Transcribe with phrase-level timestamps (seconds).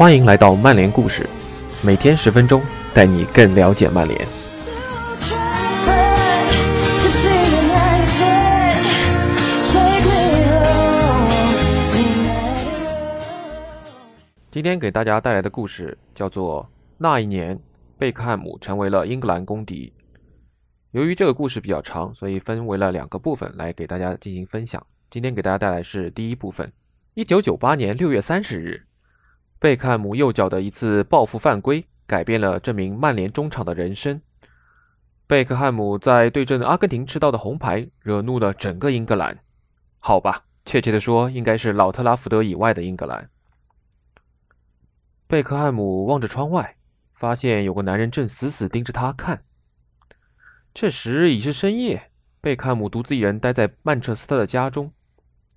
[0.00, 1.28] 欢迎来到曼联故事，
[1.84, 2.62] 每天十分钟，
[2.94, 4.26] 带你更了解曼联。
[14.50, 16.64] 今天给大家带来的故事叫做
[16.96, 17.60] 《那一年
[17.98, 19.92] 贝克汉姆成为了英格兰公敌》。
[20.92, 24.82] 由于这个故事比较长，所以分为了两个部分来给大家进行分享。
[25.10, 26.72] 今天给大家带来是第一部分。
[27.12, 28.82] 一九九八年六月三十日，
[29.60, 34.18] 贝克汉姆右脚的一次报复犯规，改变了这名曼联中场的人生。
[35.26, 39.38] 贝克汉姆在对阵阿根廷吃到的红牌，惹怒了整个英格兰。
[39.98, 43.28] 好吧，确切的说，应该是老特拉福德以外的英格兰。
[45.26, 46.76] 贝克汉姆望着窗外，
[47.12, 49.42] 发现有个男人正死死盯着他看。
[50.72, 54.90] 这时已是深夜，贝克汉姆独自一人待在曼彻斯特的家中。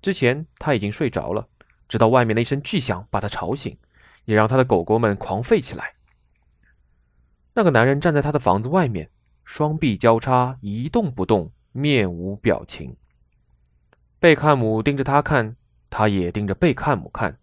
[0.02, 1.48] 之前他已经睡着了，
[1.88, 3.74] 直到外面的一声巨响把他吵醒，
[4.24, 5.94] 也让他的狗狗们狂吠起来。
[7.54, 9.10] 那个男人站在他的房子外面，
[9.44, 12.96] 双臂交叉，一动不动，面无表情。
[14.18, 15.56] 贝克汉姆盯着他看，
[15.90, 17.38] 他也盯着贝克汉姆看。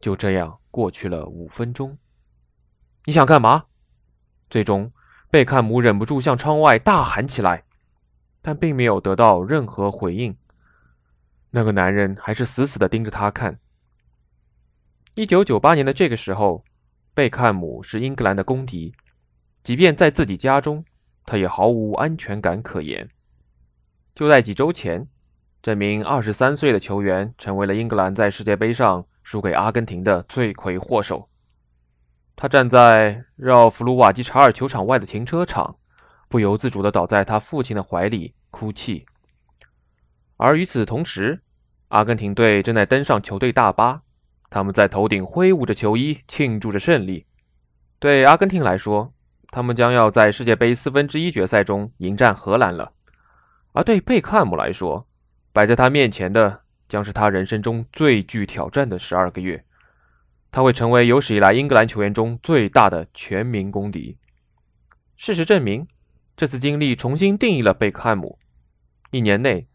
[0.00, 0.56] 就这样。
[0.72, 1.98] 过去了五分钟，
[3.04, 3.64] 你想干嘛？
[4.48, 4.92] 最终，
[5.28, 7.64] 贝克汉姆忍不住向窗外大喊起来，
[8.40, 10.36] 但并没有得到任何回应。
[11.50, 13.58] 那个男人还是死死的盯着他看。
[15.20, 16.64] 一九九八年的这个时候，
[17.12, 18.94] 贝克汉姆是英格兰的公敌，
[19.62, 20.82] 即便在自己家中，
[21.26, 23.06] 他也毫无安全感可言。
[24.14, 25.06] 就在几周前，
[25.60, 29.04] 这名二十三岁的球员成为了英格兰在世界杯上。
[29.22, 31.28] 输给阿根廷的罪魁祸首。
[32.34, 35.76] 他站在绕弗鲁瓦基查尔球场外的停车场，
[36.30, 39.04] 不由自主地倒在他父亲的怀里哭泣。
[40.38, 41.42] 而与此同时，
[41.88, 44.00] 阿根廷队正在登上球队大巴，
[44.50, 47.24] 他们在头顶挥舞着球衣，庆祝着胜利。
[47.98, 49.14] 对阿根廷来说，
[49.50, 52.92] 他们将要在世界杯四分之一决赛中迎战荷兰了；
[53.72, 55.06] 而对贝克汉姆来说，
[55.52, 56.60] 摆在他面前的。
[56.90, 59.64] 将是他人生中最具挑战的十二个月，
[60.50, 64.18] 他会成为有史以来英格兰球员中最大的全民公敌。
[65.16, 65.86] 事实证明，
[66.36, 68.40] 这次经历重新定义了贝克汉姆。
[69.12, 69.68] 一年内，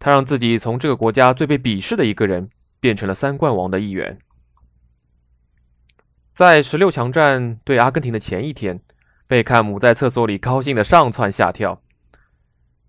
[0.00, 2.50] 他让自己从这个国家最被鄙视的一个人，
[2.80, 4.18] 变成了三冠王的一员。
[6.32, 8.80] 在十六强战对阿根廷的前一天，
[9.26, 11.82] 贝克汉姆在厕所里高兴的上蹿下跳，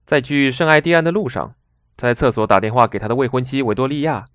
[0.05, 1.55] 在去圣埃蒂安的路上。
[1.95, 4.25] 他在厕所打电话给他的未婚妻维多利亚，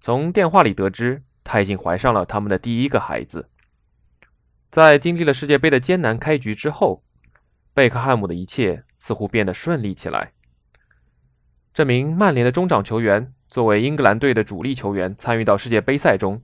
[0.00, 3.48] 从电话里得知他已经怀上了他们的第一个孩子。
[4.72, 7.04] 在经历了世界杯的艰难开局之后，
[7.74, 10.32] 贝克汉姆的一切似乎变得顺利起来。
[11.74, 16.42] 这名曼联的中场球员作为英格兰队的主力球员参与到世界杯赛中，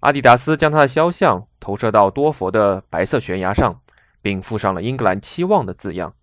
[0.00, 3.80] 阿迪达斯将他的肖像投射到多佛的白色悬崖上，
[4.20, 6.14] 并附上了“英格兰期望”的字样。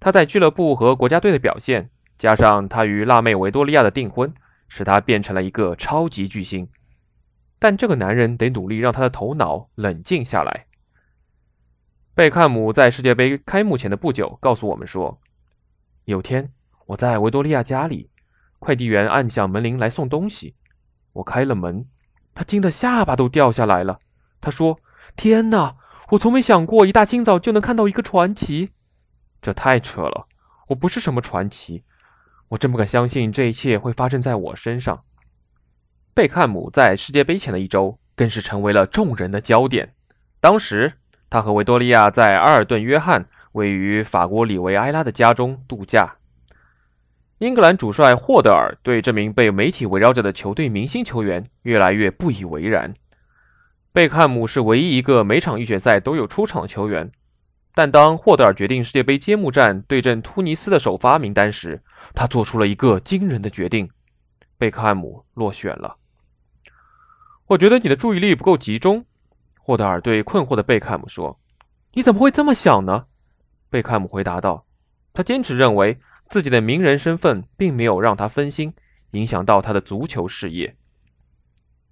[0.00, 4.32] 他在俱乐部和国家队的表现，加上他与辣妹维多利亚的订婚，
[4.68, 6.68] 使他变成了一个超级巨星。
[7.58, 10.66] 但这个男人得努力让他的头脑冷静下来。
[12.14, 15.20] 贝克汉姆在世界杯开幕前的不久告诉我们说
[16.04, 16.52] ：“有天
[16.86, 18.10] 我在维多利亚家里，
[18.62, 20.54] 快递员按响门铃来送东西，
[21.14, 21.84] 我开了门，
[22.32, 23.98] 他惊得下巴都掉下来了。
[24.40, 24.78] 他说
[25.16, 25.74] ：‘天哪，
[26.10, 28.70] 我从没想过一大清早就能看到一个传奇。’”
[29.42, 30.28] 这太扯了！
[30.68, 31.82] 我不是什么传奇，
[32.50, 35.02] 我真不敢相信这一切会发生在我身上。
[36.14, 39.92] 贝克汉姆在世界杯前的一周更是成为了众人的焦点。
[40.38, 40.92] 当时，
[41.28, 46.14] 他和维多利亚在阿尔顿·约翰位于法国里维埃拉的家中度假。
[47.42, 52.94] 英格兰主帅霍德尔对这名被媒体围绕着的球队明星球员越来越不以为然。
[53.90, 57.10] 贝克汉姆是唯一一个每场预选赛都有出场的球员。
[57.74, 61.82] 但当霍德尔决定世界杯揭幕战对阵突尼斯的首发名单时，
[62.14, 63.90] 他做出了一个惊人的决定：
[64.56, 65.96] 贝克汉姆落选了。
[67.46, 69.04] 我觉得你的注意力不够集中，
[69.58, 71.36] 霍德尔对困惑的贝克汉姆说
[71.94, 73.06] ：“你怎么会这么想呢？”
[73.68, 74.64] 贝克汉姆回答道
[75.12, 75.98] ：“他坚持认为
[76.32, 78.72] 自己的名人身份并没有让他分心，
[79.10, 80.74] 影响到他的足球事业。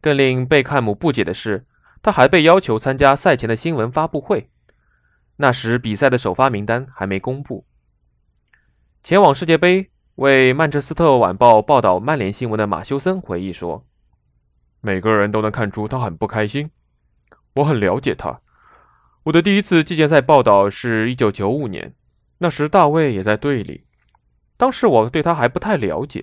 [0.00, 1.66] 更令贝克汉姆不解的是，
[2.00, 4.48] 他还被要求参加赛前的新闻发布会。”
[5.36, 7.66] 那时比赛的首发名单还没公布。
[9.02, 13.84] 前往世界杯为曼彻斯特晚报报道曼联新闻的马修森回忆说
[14.80, 16.70] ：“每个人都能看出他很不开心。
[17.56, 18.40] 我很了解他。
[19.24, 21.94] 我的第一次季前赛报道是一九九五年，
[22.38, 23.84] 那时大卫也在队里。
[24.60, 26.22] 当时我对他还不太了解，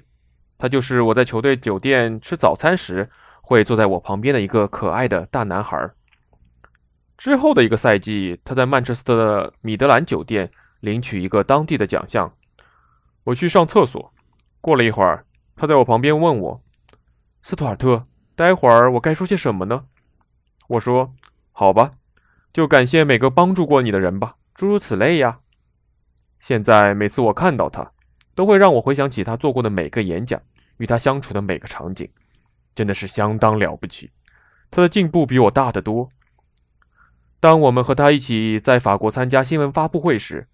[0.60, 3.10] 他就是我在球队酒店吃早餐时
[3.42, 5.89] 会坐在我旁边的一个可爱的大男孩。
[7.18, 10.51] 之后的一个赛季，他在曼彻斯特的米德兰酒店
[10.81, 12.31] 领取一个当地的奖项。
[13.24, 14.13] 我去上厕所，
[14.62, 15.25] 过了一会儿，
[15.56, 16.62] 他在我旁边问我
[17.42, 18.06] ：“斯图尔特，
[18.36, 19.86] 待会儿我该说些什么呢？”
[20.69, 21.12] 我说
[21.54, 21.94] ：“好吧，
[22.54, 25.40] 就感谢每个帮助过你的人吧，诸如此类呀。”
[26.40, 27.94] 现在每次我看到他，
[28.38, 30.39] 都会让我回想起他做过的每个演讲，
[30.78, 32.07] 与他相处的每个场景，
[32.75, 34.12] 真的是相当了不起。
[34.69, 36.10] 他的进步比我大得多。
[37.39, 40.48] 当我们和他一起在法国参加新闻发布会时，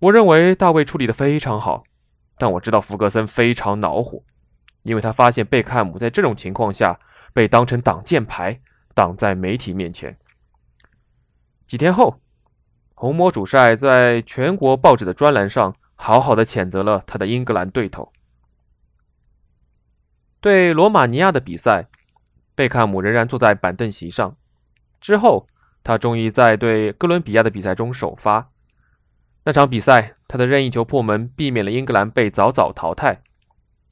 [0.00, 1.82] 我认为大卫处理得非常好。
[2.36, 4.22] 但我知道福格森非常恼火，
[4.82, 7.00] 因为他发现贝克汉姆在这种情况下
[7.32, 8.60] 被当成挡箭牌
[8.92, 10.14] 挡在媒体面前。
[11.66, 12.20] 几天后，
[12.94, 18.10] 红魔主帅在全国报纸的专栏上好好的谴责了他的英格兰对头。
[20.40, 21.88] 对罗马尼亚的比赛，
[22.54, 24.34] 贝克汉姆仍然坐在板凳席上。
[24.98, 25.46] 之后，
[25.84, 28.50] 他终于在对哥伦比亚的比赛中首发。
[29.44, 33.20] 那场比赛，他的任意球破门，避免了英格兰被早早淘汰。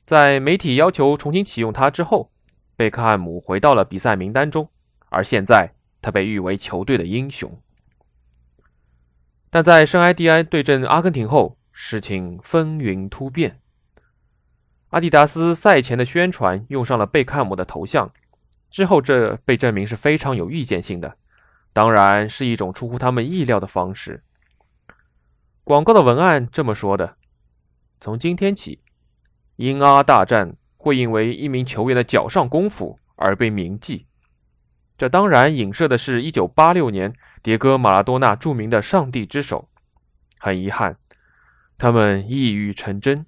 [0.06, 2.32] 在媒体要求重新启用他之后，
[2.75, 4.70] 贝克汉姆回到了比赛名单中，
[5.11, 7.61] 而现在他被誉为球队的英雄。
[9.50, 13.60] 但在圣埃蒂安对阵阿根廷后，事情风云突变。
[14.88, 18.12] 阿迪达斯赛前的宣传用上了贝克汉姆的头像，
[18.69, 21.16] 之后这被证明是非常有预见性的，
[21.72, 24.25] 当然是一种出乎他们意料的方式。
[25.62, 27.16] 广告的文案这么说的
[28.02, 28.80] ：“从今天起，
[29.54, 34.04] 英阿大战会因为一名球员的脚上功夫而被铭记。”
[34.98, 39.69] 这当然影射的是1986年迭戈·马拉多纳著名的“上帝之手”。
[40.40, 40.96] 很遗憾，
[41.78, 43.25] 他们一语成真。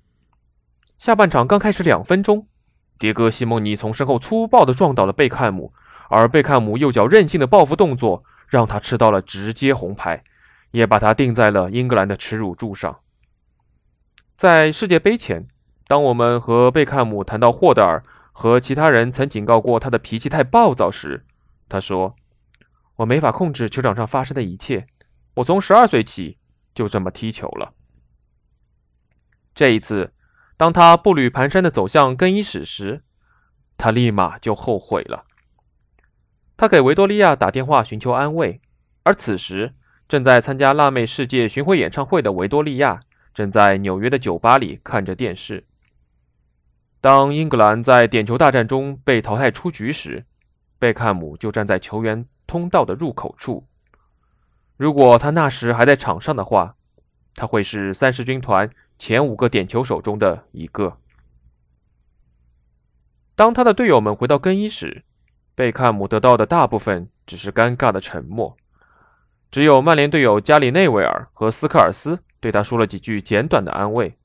[0.98, 2.46] 下半场刚开始两分钟，
[2.98, 5.72] 迭戈·西蒙尼从身后粗暴地撞倒了贝克汉姆，
[6.10, 10.22] 而贝克汉姆右脚任性的报复动作让他吃到了直接红牌。
[10.72, 13.00] 也把他钉在了英格兰的耻辱柱上。
[14.36, 15.48] 在世界杯前，
[15.88, 21.26] 当我们和贝克汉姆谈到霍德尔和其他人曾警告过他的脾气太暴躁时，
[21.68, 22.14] 他说
[22.94, 24.86] ：“我没法控制球场上发生的一切，
[25.34, 26.38] 我从十二岁起
[26.72, 27.72] 就这么踢球了。”
[29.54, 30.12] 这一次，
[30.56, 33.02] 当他步履蹒跚地走向更衣室时，
[33.76, 35.24] 他立马就后悔了。
[36.56, 38.60] 他给维多利亚打电话寻求安慰，
[39.02, 39.74] 而此时。
[40.08, 42.98] 正在参加辣妹世界巡回演唱会的维多利亚，
[43.32, 45.64] 正在纽约的酒吧里看着电视。
[47.00, 50.26] 当英格兰在点球大战中被淘汰出局时，
[50.80, 53.64] 贝克汉姆就站在球员通道的入口处。
[54.76, 56.74] 如果他那时还在场上的话，
[57.36, 58.68] 他会是三十军团
[59.00, 60.98] 前五个点球手中的一个。
[63.34, 65.04] 当他的队友们回到更衣室，
[65.54, 68.54] 贝克汉姆得到的大部分只是尴尬的沉默。
[69.50, 74.18] 只有曼联队友加里内维尔和斯科尔斯对他说了几句简短的安慰。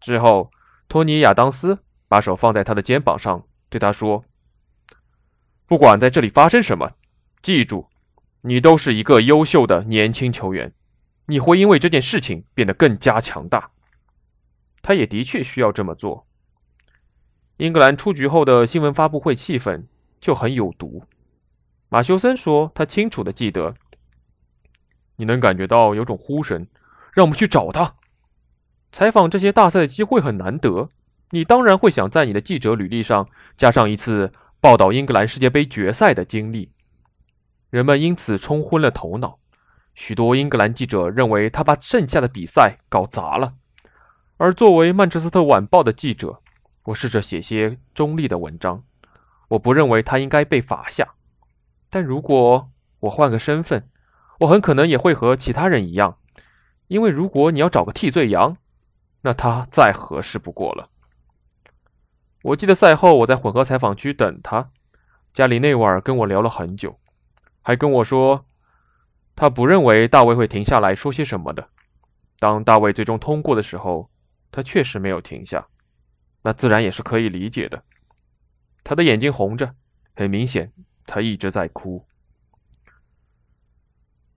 [0.00, 0.52] 之后，
[0.88, 4.24] 托尼亚当斯把手放在他的肩膀上，对他说
[5.66, 6.92] ：“不管在这里发生什么，
[7.42, 7.88] 记住，
[8.42, 10.72] 你都是一个优秀的年轻球员，
[11.26, 13.68] 你会因为这件事情变得更加强大。”
[14.88, 16.26] 他也的确需要这么做。
[17.58, 19.84] 英格兰出局后的新闻发布会气氛
[20.18, 21.04] 就很有毒。
[21.90, 23.74] 马修森说：“他清楚的记得。”
[25.16, 26.66] 你能感觉到有种呼声，
[27.12, 27.96] 让我们去找他。
[28.90, 30.88] 采访这些大赛的机会很难得，
[31.32, 33.28] 你当然会想在你的记者履历上
[33.58, 36.72] 加上一次报道英格兰世界杯决赛的经历。
[37.68, 39.38] 人们因此冲昏了头脑，
[39.94, 43.52] 许多英格兰记者认为他把剩下的比赛搞砸了。
[44.38, 46.40] 而作为曼彻斯特晚报的记者，
[46.84, 48.82] 我试着写些中立的文章。
[49.48, 51.14] 我不认为他应该被罚下，
[51.90, 53.88] 但如果我换个身份。
[54.40, 56.16] 我很可能也会和其他人一样，
[56.86, 58.56] 因为如果你要找个替罪羊，
[59.22, 60.90] 那他再合适不过了。
[62.44, 64.70] 我记得赛后我在混合采访区等他，
[65.32, 67.00] 加里内瓦尔跟我聊了很久，
[67.62, 68.46] 还跟我说
[69.34, 71.70] 他不认为大卫会停下来说些什么的。
[72.38, 74.08] 当大卫最终通过的时候，
[74.50, 75.66] 他确实没有停下，
[76.42, 77.82] 那自然也是可以理解的。
[78.82, 79.74] 他的眼睛红着，
[80.14, 80.72] 很明显
[81.06, 82.04] 他一直在哭。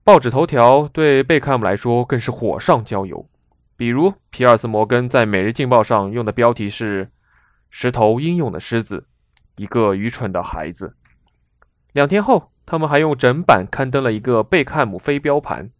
[0.04, 3.28] 报纸头条对贝克汉姆来说更是火上浇油，
[3.76, 7.10] 比如皮尔斯·摩根在《每日镜报》上用的标题是
[7.70, 9.06] “十头英勇的狮子，
[9.56, 10.96] 一个愚蠢的孩子”。
[11.94, 15.70] 两天后，他们还用整版刊登了一个贝克汉姆飞镖盘。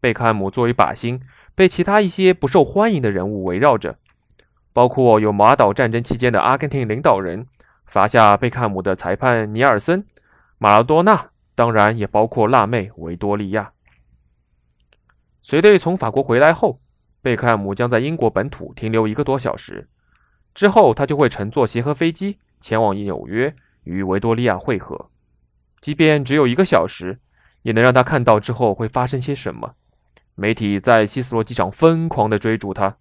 [0.00, 1.20] 贝克汉姆作为靶心，
[1.60, 3.98] 被其他一些不受欢迎的人物围绕着，
[4.72, 7.46] 包括有马岛战争期间的阿根廷领导人
[7.84, 10.06] 罚下贝克汉姆的裁判尼尔森、
[10.56, 13.72] 马拉多纳，当然也包括辣妹维多利亚。
[15.42, 16.80] 随队从法国回来后，
[17.20, 19.86] 贝克汉姆将在英国本土停留一个多小时，
[20.54, 25.10] 之后他就会乘坐协和飞机前往纽约与维多利亚会合。
[25.82, 27.18] 即便只有一个小时，
[27.60, 29.74] 也能让他看到之后会发生些什么。
[30.34, 32.96] 媒体在希斯罗机场疯狂地追逐他。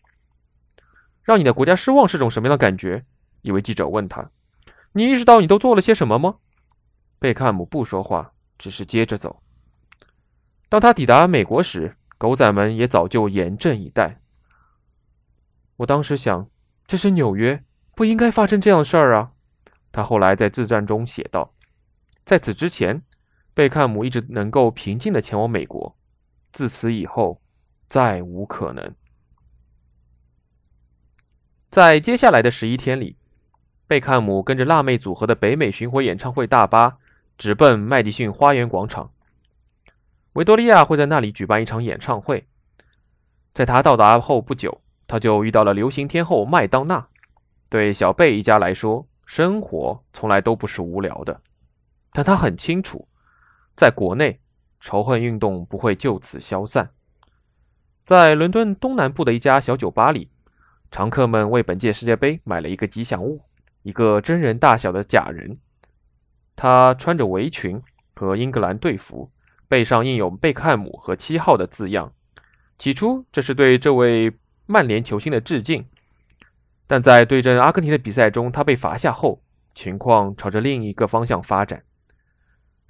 [1.23, 3.05] 让你的国家失望是种什么样的感觉？
[3.41, 4.31] 一位记者问他。
[4.93, 6.37] 你意识到你都做了些什么吗？
[7.19, 9.41] 贝克汉姆不说话，只是接着走。
[10.67, 14.19] 当他抵达美国时，狗仔们也早就严阵以待。
[15.77, 16.49] 我当时想，
[16.87, 17.63] 这是纽约，
[17.95, 19.31] 不应该发生这样的事儿啊。
[19.91, 21.53] 他后来在自传中写道。
[22.25, 23.01] 在此之前，
[23.53, 25.95] 贝克汉姆一直能够平静地前往美国，
[26.51, 27.41] 自此以后，
[27.87, 28.95] 再无可能。
[31.69, 33.15] 在接下来的十一天里。
[33.87, 36.99] 贝克汉姆跟着辣妹组合的北美巡回演唱会大巴
[37.39, 39.11] 直奔麦迪逊花园广场。
[40.33, 42.47] 维多利亚会在那里举办一场演唱会。
[43.51, 47.07] 在他到达后不久，他就遇到了流行天后麦当娜。
[47.67, 51.41] 对小贝一家来说，生活从来都不是无聊的。
[52.13, 53.07] 但他很清楚，
[53.75, 54.39] 在国内，
[54.79, 56.89] 仇恨运动不会就此消散。
[58.05, 60.29] 在伦敦东南部的一家小酒吧里，
[60.89, 63.41] 常客们为本届世界杯买了一个吉祥物。
[63.83, 65.57] 一个真人大小的假人，
[66.55, 67.81] 他穿着围裙
[68.13, 69.31] 和英格兰队服，
[69.69, 72.11] 背上印有贝克汉姆和七号的字样。
[72.77, 74.33] 起初，这是对这位
[74.65, 75.85] 曼联球星的致敬，
[76.87, 79.41] 但在对阵阿根廷的比赛中，他被罚下后，
[79.73, 81.83] 情况朝着另一个方向发展。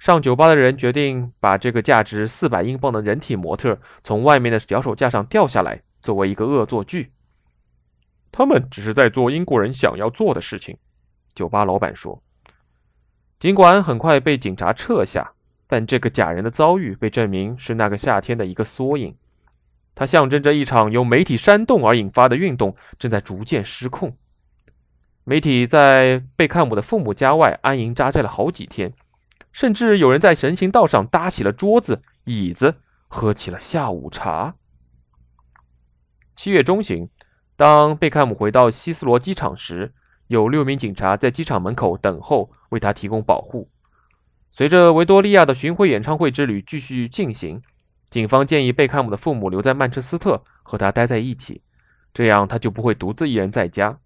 [0.00, 7.12] 上酒吧的人决定把这个价值四百英镑的人体模特从外面的脚手架上掉下来，作为一个恶作剧。
[8.32, 10.74] 他们只是在做英国人想要做的事情。
[11.34, 12.22] 酒吧老板说
[13.38, 15.32] ：“尽管很快被警察撤下，
[15.66, 19.14] 但这个假人的遭遇被证明是那个夏天的一个缩影。
[19.94, 24.16] 它象征着一场由媒体煽动而引发的运动正在逐渐失控。
[25.24, 28.90] 媒体在贝克姆的父母家外安营扎寨了好几天，
[29.52, 32.76] 甚至有人在人行道上搭起了桌子、椅子，
[33.08, 34.54] 喝起了下午茶。
[36.34, 37.08] 七月中旬，
[37.56, 39.92] 当贝克汉姆回到希斯罗机场时。”
[40.30, 43.68] 有六名警察在机场门口等候，为他提供保护。
[44.52, 47.60] 随着维多利亚的巡回演唱会之旅继续进行，
[48.10, 51.62] 警方建议贝克汉姆的父母留在曼彻斯特和他待在一起，
[52.14, 53.98] 这样他就不会独自一人在家。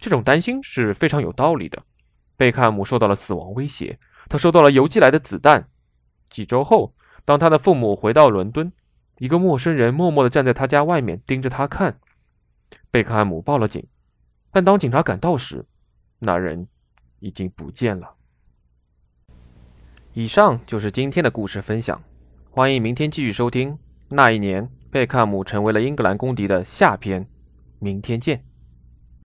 [0.00, 1.80] 这种担心是非常有道理的。
[2.36, 5.68] 贝克汉姆受到了死亡威胁，他收到了邮寄来的子弹。
[6.28, 6.94] 几周后，
[7.24, 8.72] 当他的父母回到伦敦，
[9.18, 11.98] 一个陌生人默默地站在他家外面盯着他看。
[12.90, 13.86] 贝克汉姆报了警。
[14.50, 15.64] 但当警察赶到时，
[16.18, 16.66] 那人
[17.20, 18.14] 已经不见了。
[20.14, 22.02] 以上就是今天的故事分享，
[22.50, 23.78] 欢迎明天继续收听。
[24.08, 27.28] 那一年，贝克汉姆成为了英格兰公敌的下篇，
[27.78, 28.42] 明天见。